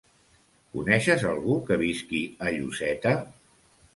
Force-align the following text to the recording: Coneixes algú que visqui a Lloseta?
Coneixes 0.77 1.25
algú 1.33 1.59
que 1.69 1.77
visqui 1.83 2.23
a 2.47 2.53
Lloseta? 2.57 3.13